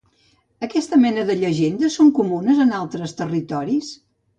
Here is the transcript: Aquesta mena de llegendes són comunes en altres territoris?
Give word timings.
Aquesta 0.67 0.99
mena 1.03 1.27
de 1.29 1.37
llegendes 1.43 2.01
són 2.01 2.11
comunes 2.23 2.67
en 2.67 2.77
altres 2.83 3.19
territoris? 3.25 3.97